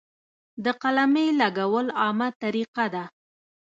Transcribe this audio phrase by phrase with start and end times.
[0.63, 3.03] د قلمې لګول عامه طریقه ده.